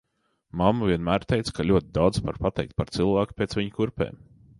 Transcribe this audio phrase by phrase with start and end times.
[0.59, 4.19] Mamma vienmēr teica, ka ļoti daudz var pateikt par cilvēku pēc viņa kurpēm.